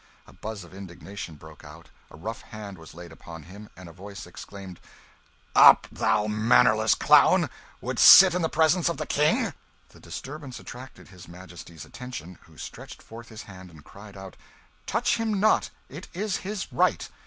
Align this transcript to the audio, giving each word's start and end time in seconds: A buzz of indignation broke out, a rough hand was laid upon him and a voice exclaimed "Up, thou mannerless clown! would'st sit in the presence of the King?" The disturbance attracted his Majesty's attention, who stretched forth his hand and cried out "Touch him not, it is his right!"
A 0.25 0.33
buzz 0.33 0.63
of 0.63 0.73
indignation 0.73 1.35
broke 1.35 1.63
out, 1.63 1.89
a 2.09 2.17
rough 2.17 2.41
hand 2.41 2.79
was 2.79 2.95
laid 2.95 3.11
upon 3.11 3.43
him 3.43 3.69
and 3.77 3.87
a 3.87 3.91
voice 3.93 4.25
exclaimed 4.25 4.79
"Up, 5.55 5.85
thou 5.91 6.25
mannerless 6.25 6.95
clown! 6.95 7.51
would'st 7.81 8.03
sit 8.03 8.33
in 8.33 8.41
the 8.41 8.49
presence 8.49 8.89
of 8.89 8.97
the 8.97 9.05
King?" 9.05 9.53
The 9.89 9.99
disturbance 9.99 10.59
attracted 10.59 11.09
his 11.09 11.27
Majesty's 11.27 11.85
attention, 11.85 12.39
who 12.47 12.57
stretched 12.57 12.99
forth 12.99 13.29
his 13.29 13.43
hand 13.43 13.69
and 13.69 13.83
cried 13.85 14.17
out 14.17 14.35
"Touch 14.87 15.17
him 15.17 15.39
not, 15.39 15.69
it 15.87 16.07
is 16.15 16.37
his 16.37 16.73
right!" 16.73 17.07